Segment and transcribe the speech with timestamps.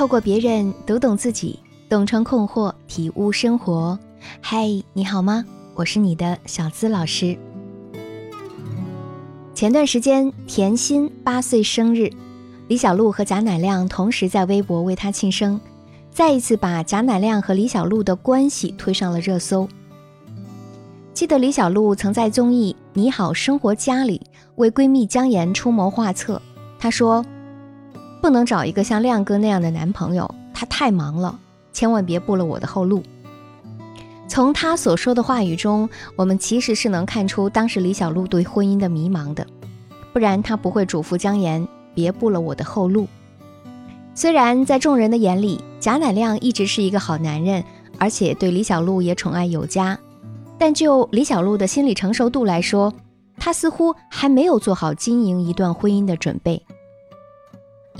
[0.00, 3.98] 透过别人读懂自己，洞穿困惑，体悟生活。
[4.40, 5.44] 嗨，你好吗？
[5.74, 7.36] 我是你的小资老师。
[9.54, 12.10] 前段时间，甜心八岁生日，
[12.66, 15.60] 李小璐和贾乃亮同时在微博为她庆生，
[16.10, 19.68] 再一次把贾乃亮和李小璐的关系推上了热搜。
[21.12, 24.22] 记得李小璐曾在综艺《你好生活家》里
[24.54, 26.40] 为闺蜜姜妍出谋划策，
[26.78, 27.22] 她说
[28.20, 31.38] ：“不能找一个像亮哥那样的男朋友，他太忙了，
[31.72, 33.02] 千万别步了我的后路。”
[34.28, 39.44] 从他所说的话语中，我们其实是能看出当时李小璐对婚姻的迷茫的，
[40.12, 43.08] 不然她不会嘱咐姜妍别步了我的后路。
[44.14, 47.64] 虽然在众人的眼里，贾乃亮一直是一个好男人，
[47.98, 49.98] 而且对李小璐也宠爱有加，
[50.58, 52.92] 但就李小璐的心理成熟度来说，
[53.36, 56.62] 她似乎还没有做好经营一段婚姻的准备。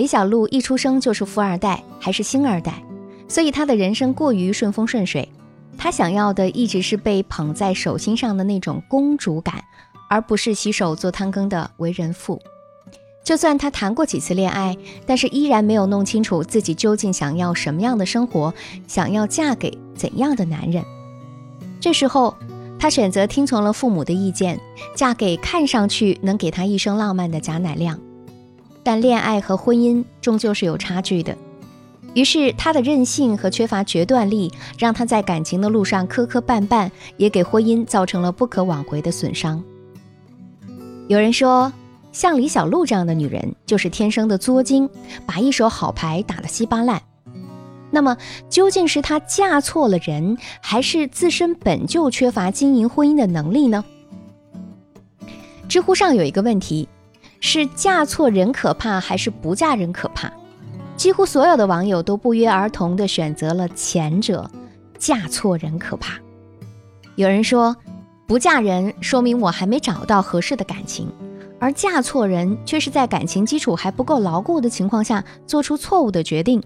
[0.00, 2.82] 李小璐一出生就是富二代，还是星二代，
[3.28, 5.28] 所以她的人生过于顺风顺水。
[5.76, 9.62] 她想要的一直是被捧在手心上的那种公主感，
[10.08, 12.40] 而不是洗手做汤羹的为人妇。
[13.22, 18.54] 就算她谈过几次恋爱，但是依然没有弄清楚自己究竟想要什么样的生活，
[18.86, 20.82] 想要嫁给怎样的男人。
[21.78, 22.34] 这时候，
[22.78, 24.58] 她选择听从了父母的意见，
[24.96, 28.00] 嫁给看上去能给她一生浪漫的贾乃亮。
[28.82, 31.36] 但恋爱和婚姻终究是有差距的。
[32.14, 39.62] 于是，他的任性和缺乏决断力，让他在感情的路上磕磕绊绊，也给婚姻造成了不可挽回的损伤。
[41.06, 41.72] 有人说，
[42.10, 44.90] 像李小璐这样的女人，就是天生的作精，
[45.24, 47.00] 把一手好牌打得稀巴烂。
[47.92, 48.16] 那么，
[48.48, 53.84] 究竟是她嫁错了人，还是自身本就缺乏经营婚姻的能力呢？
[55.68, 56.88] 知乎上有一个问题：
[57.40, 60.30] 是嫁错人可怕，还是不嫁人可怕？
[60.96, 64.48] 几乎所有的网友都不约而同地选择了前者，
[64.98, 66.18] 嫁错人可怕。
[67.16, 67.74] 有人说，
[68.26, 71.10] 不嫁人说明我还没找到合适的感情，
[71.58, 76.62] 而嫁错人却是在感情基础还不够牢固的情况下做出错误的决定。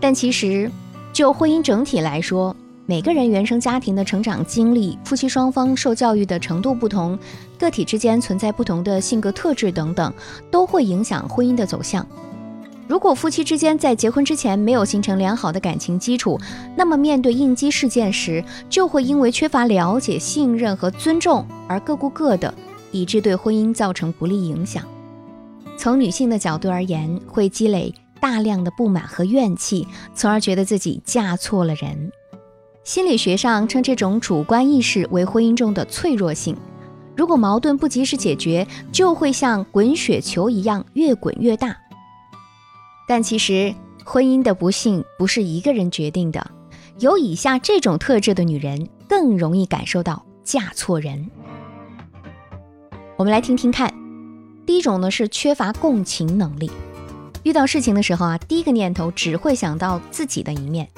[0.00, 0.70] 但其实，
[1.12, 2.54] 就婚姻整体来说，
[2.90, 7.18] 每个人原生家庭的成长经历、夫妻双方受教育的程度不同、
[7.58, 10.10] 个体之间存在不同的性格特质等等，
[10.50, 12.06] 都会影响婚姻的走向。
[12.86, 16.40] 如果夫妻之间在结婚之前没有形成良好的感情基础，
[16.74, 22.54] 那么面对应激事件时，就会因为缺乏了解、信任和尊重而各顾各的，
[22.90, 24.82] 以致对婚姻造成不利影响。
[25.76, 32.10] 从女性的角度而言，会积累大量的不满和怨气，从而觉得自己嫁错了人。
[32.88, 36.56] 心理学上称这种主观意识为婚姻中的脆弱性。
[37.14, 41.76] 如果矛盾不及时解决，就会像滚雪球一样越滚越大。
[43.06, 43.74] 但其实，
[44.06, 46.50] 婚姻的不幸不是一个人决定的。
[46.98, 51.30] 有以下这种特质的女人，更容易感受到嫁错人。
[53.18, 53.92] 我们来听听看。
[54.64, 56.70] 第一种呢是缺乏共情能力，
[57.42, 60.88] 遇到事情的时候啊，第一个念头只会想到自己的一面，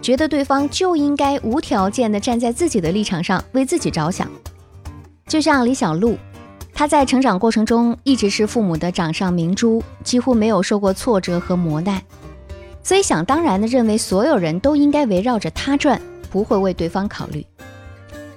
[0.00, 4.30] 觉得对方就应该无条件的站在自己的立场上为自己着想。
[5.26, 6.16] 就像李小璐。
[6.74, 12.00] 她在成长过程中一直是父母的掌上明珠，几乎没有受过挫折和磨难，
[12.82, 16.00] 所以想当然的认为所有人都应该围绕着她转，
[16.30, 17.46] 不会为对方考虑。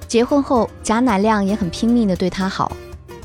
[0.05, 2.75] 结婚后，贾乃亮也很拼命的对她好，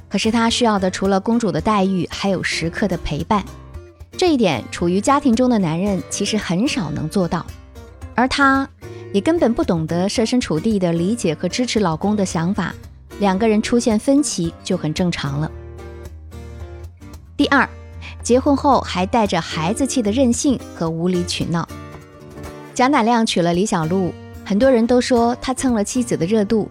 [0.09, 3.45] 可是她需要的除了公主的待遇，还有时刻的陪伴。
[4.17, 7.45] 这一点，处于家庭中的男人其实很少能做到，
[8.21, 8.69] 而她
[9.15, 12.75] 也根本不懂得设身处地的理解和支持老公的想法。
[13.19, 15.51] 两个人出现分歧就很正常了。
[17.37, 17.67] 第二，
[18.23, 21.67] 结婚后还带着孩子气的任性和无理取闹。
[22.75, 24.13] 贾乃亮娶了李小璐，
[24.45, 26.69] 很多人都说他蹭了妻子的热度。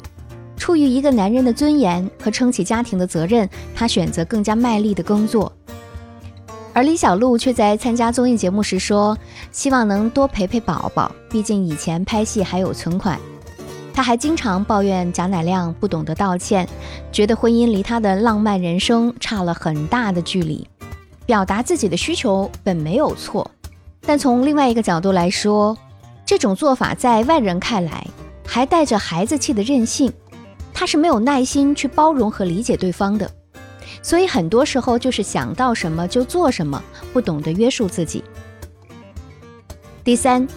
[0.56, 5.52] 出于一个男人的尊严和撑起家庭的责任，他选择更加卖力的工作。
[6.74, 9.18] 而李小璐却在参加综艺节目时说，
[9.52, 13.20] 希望能多陪陪宝宝，毕竟以前拍戏还有存款。
[13.94, 16.68] 她还经常抱怨贾乃亮不懂得道歉，
[17.12, 20.66] 觉得婚姻离他的浪漫人生差了很大的距离。
[21.26, 23.50] 表达自己的需求本没有错，
[24.02, 25.78] 但从另外一个角度来说，
[26.26, 28.08] 这种做法在外人看来
[28.48, 30.12] 还带着孩子气的任性。
[30.74, 33.30] 他是没有耐心去包容和理解对方的，
[34.02, 36.82] 所以很多时候就是想到什么就做什么，
[37.14, 38.24] 不懂得约束自己。
[40.04, 40.48] 第三，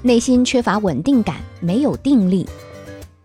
[0.00, 2.48] 内心缺乏稳定感，没有定力。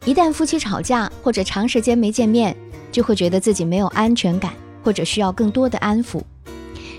[0.05, 2.55] 一旦夫妻吵架或者长时间没见面，
[2.91, 4.53] 就会觉得自己没有安全感，
[4.83, 6.21] 或者需要更多的安抚。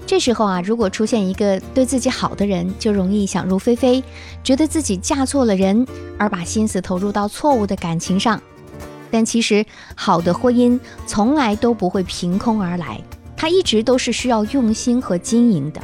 [0.07, 4.03] 这时候啊，如果出现一个对自己好的人，就容易想入非非，
[4.43, 5.87] 觉得自己嫁错了人，
[6.17, 8.41] 而把心思投入到错误的感情上。
[9.11, 9.65] 但其实，
[9.95, 13.01] 好的婚姻从来都不会凭空而来，
[13.37, 15.81] 它一直都是需要用心和经营的。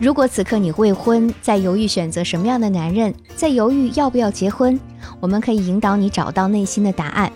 [0.00, 4.78] 如果此刻你未婚，在犹豫选择什么样的男人，在犹豫要不要结婚，
[5.18, 7.32] 我们可以引导你找到内心的答案。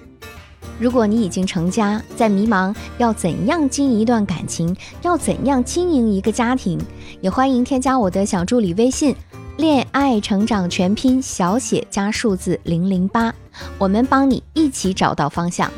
[0.78, 6.80] 如果你已经成家，在迷茫要怎样经营一段感情，要怎样经营一个家庭，
[7.20, 9.14] 也欢迎添加我的小助理微信
[9.58, 13.34] “恋爱成长全拼小写加数字零零八”，
[13.76, 15.68] 我们帮你一起找到方向。《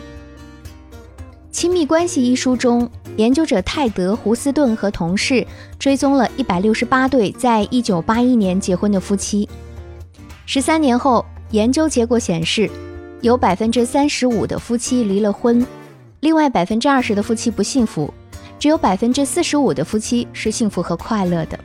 [1.51, 5.45] 亲密关系》一书中，研究者泰德·胡斯顿和同事
[5.79, 9.49] 追踪了一百六十八对在一九八一年结婚的夫妻，
[10.47, 12.71] 十三年后，研究结果显示。
[13.23, 15.67] 有百分之三十五的夫妻离了婚，
[16.21, 18.13] 另外百分之二十的夫妻不幸福，
[18.59, 21.59] 只有百分之四十五的夫妻是幸福和快乐的。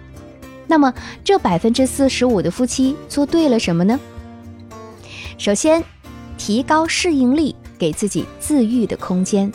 [0.69, 0.93] 那么
[1.23, 3.99] 这百分之四十五的夫妻做对了什么呢？
[5.39, 5.83] 首先，
[6.37, 9.51] 提高适应力，给自己自愈的空间。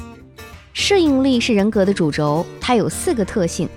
[0.72, 3.69] 适应力是人格的主轴，它有四个特性：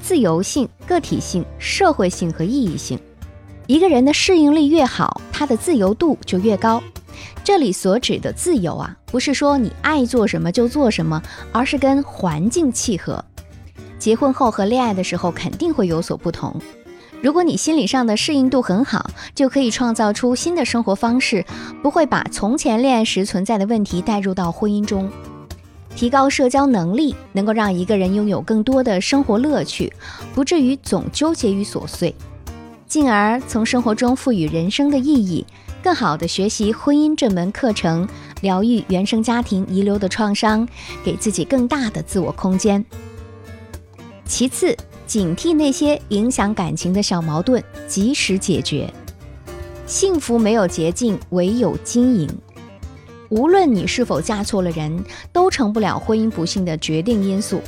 [0.00, 2.96] 自由性、个体性、社会性和意义性。
[3.66, 6.80] 一个人的适应力越好，他的自由度就越高。
[7.42, 13.24] 这里所指的自由啊，不是说你爱做什么就做什么，而是跟环境契合。
[14.06, 16.54] 结婚后和恋爱的时候肯定会有所不同。
[17.20, 21.44] 如果你心理上的适应度很好，就可以创造出新的生活方式，
[21.82, 25.10] 不会把从前恋爱时存在的问题带入到婚姻中。
[25.96, 29.92] 提高社交能力，能够让一个人拥有更多的生活乐趣，
[30.32, 32.14] 不至于总纠结于琐碎，
[32.86, 35.44] 进而从生活中赋予人生的意义。
[35.82, 38.08] 更好的学习婚姻这门课程，
[38.40, 40.68] 疗愈原生家庭遗留的创伤，
[41.02, 42.84] 给自己更大的自我空间。
[44.26, 44.76] 其次，
[45.06, 48.92] 警惕那些影响感情的小矛盾，及时解决。
[49.86, 52.28] 幸福没有捷径，唯有经营。
[53.28, 57.60] 无论你是否嫁错了人，都成不了婚姻不幸的决定因素。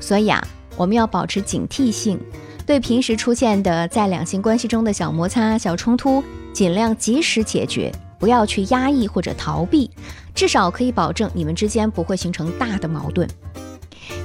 [0.00, 0.40] 所以啊，
[0.76, 2.18] 我们要保持警惕性，
[2.64, 6.22] 对平时出现的在两性关系中的小摩擦、小冲突。
[6.52, 9.88] 尽量及时解决，不要去压抑或者逃避，
[10.34, 13.28] 至少可以保证你们之间不会形成大的矛盾。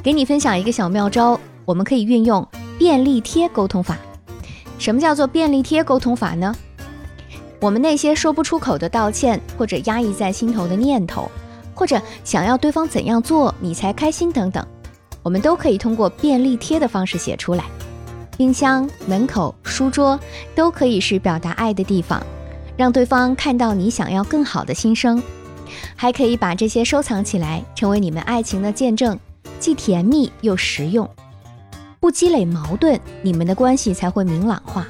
[0.02, 3.98] 给你分享一个小妙招，我们可以运用便利贴沟通法。
[4.80, 6.54] 什么叫做便利贴沟通法呢？
[7.60, 11.32] 我们那些说不出口的道歉，或者压抑在心头的念头，
[11.74, 14.66] 或者想要对方怎样做你才开心等等，
[15.22, 17.64] 我们都可以通过便利贴的方式写出来。
[18.36, 20.20] 冰箱、门口、书桌
[20.56, 22.22] 都可以是表达爱的地方，
[22.76, 25.22] 让对方看到你想要更好的心声。
[25.96, 29.18] 还可以把这些收藏起来，成为你们爱情的见证，
[29.60, 31.10] 既甜蜜又实用。
[32.04, 34.86] 不积累矛盾，你们的关系才会明朗化。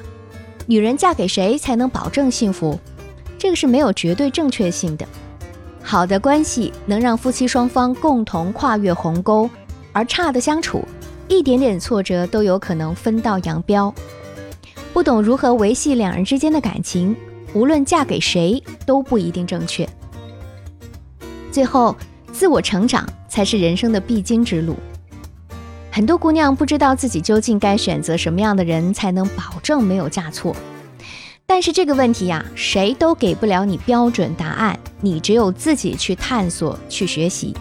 [0.66, 2.76] 女人嫁给谁才能保证幸福？
[3.38, 5.06] 这个是没有绝对正确性的。
[5.80, 9.48] 好的关系能让夫妻双方共同跨越鸿沟，
[9.92, 10.84] 而差的相处。
[11.28, 13.94] 一点点挫折都有可能分道扬镳，
[14.92, 17.14] 不懂如何维系两人之间的感情，
[17.52, 19.88] 无论嫁给谁都不一定正确。
[21.52, 21.94] 最后，
[22.32, 24.74] 自我成长才是人生的必经之路。
[25.94, 30.56] 很多姑娘不知道自己究竟该选择什么样的人才能保证没有嫁错，
[31.46, 37.54] 但是这个问题呀，谁都给不了你标准答案，你只有自己去探索、去学习。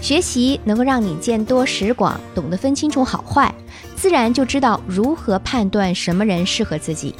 [0.00, 3.54] 学习能够让你见多识广，懂得分清楚好坏，
[3.94, 7.14] 自然就知道如何判断什么人适合自己。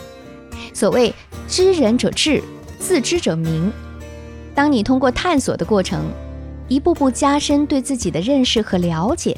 [0.73, 1.15] 所谓
[1.47, 2.43] 知人者智，
[2.81, 3.73] 自知者明。
[4.53, 6.05] 当你通过探索的过程，
[6.67, 9.37] 一步步加深对自己的认识和了解，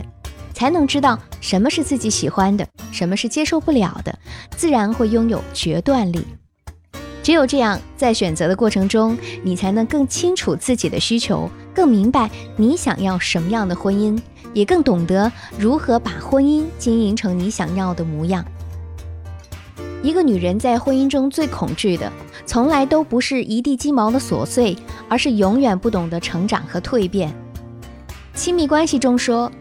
[0.56, 4.18] 才能知道什么是自己喜欢的，什么是接受不了的，
[4.56, 6.26] 自然会拥有决断力。
[7.22, 14.18] 只有这样，在选择的过程中，你才能更清楚自己的需求，更明白你想要什么样的婚姻，
[14.54, 18.42] 也更懂得如何把婚姻经营成你想要的模样。
[20.02, 22.10] 一个女人在婚姻中最恐惧的，
[22.46, 24.74] 从来都不是一地鸡毛的琐碎，
[25.06, 27.30] 而是永远不懂得成长和蜕变。
[28.32, 29.52] 亲密关系中说，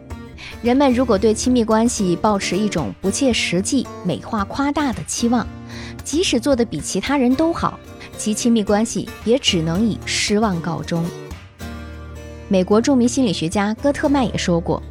[0.61, 5.45] 人们如果对亲密关系抱持一种不切实际、美化夸大的期望。
[6.03, 7.79] 即使做得比其他人都好，
[8.17, 11.03] 其亲密关系也只能以失望告终。
[12.47, 14.81] 美国著名心理学家戈特曼也说过，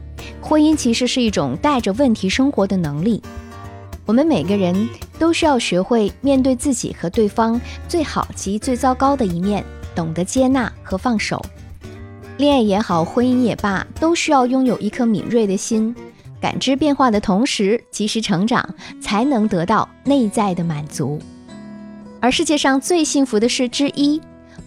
[0.40, 3.22] 婚姻其实是一种带着问题生活的能力。
[4.04, 7.58] 我们每个人都需要学会面对自己和对方
[7.88, 11.40] 最好及最糟糕的一面，懂得接纳和放手。
[12.36, 15.94] 恋爱也好，婚姻也罢，都需要拥有一颗敏锐的心。
[16.40, 18.68] 感知变化的同时及时成长，
[19.00, 21.20] 才能得到内在的满足。
[22.20, 24.20] 而世界上最幸福的事之一，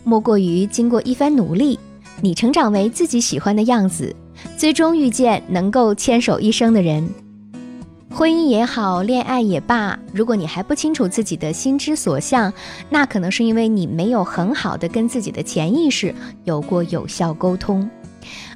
[0.05, 1.77] 莫过于经过一番努力，
[2.21, 4.15] 你成长为自己喜欢的样子，
[4.55, 7.07] 最终遇见能够牵手一生的人。
[8.09, 12.51] 婚姻也好，恋爱也罢，如果你还不清楚自己的心之所向，
[12.89, 17.87] 那可能是因为你没有很好的跟自己的潜意识有过有效沟通。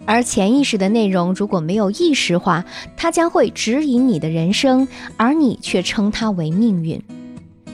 [0.05, 2.63] 而潜意识的内容如果没有意识化，
[2.97, 6.99] 它将会指引你的人生，而你却称它为命运。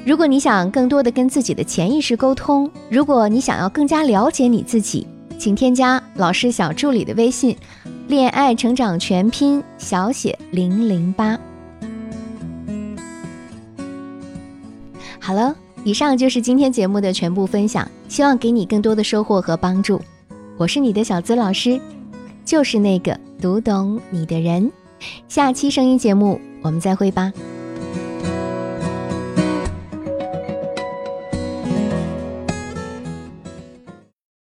[0.03, 5.07] 如果你想更多的跟自己的潜意识沟通，如果你想要更加了解你自己，
[5.37, 7.55] 请添加老师小助理的微信
[8.09, 11.39] “恋爱成长全拼小写零零八”。
[15.19, 20.01] 好了，以上就是今天节目的全部分享，希望给你更多的收获和帮助。
[20.57, 21.79] 我是你的小资老师。
[22.45, 24.71] 就是那个读懂你的人，
[25.27, 27.33] 下期声音节目我们再会吧。